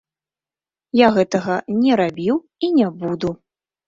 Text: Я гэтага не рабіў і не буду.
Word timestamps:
Я 0.99 1.07
гэтага 1.17 1.57
не 1.81 1.91
рабіў 2.01 2.39
і 2.69 2.71
не 2.79 2.87
буду. 3.03 3.29